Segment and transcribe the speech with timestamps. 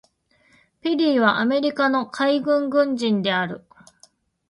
[0.81, 3.63] ペリーはアメリカの海軍軍人である。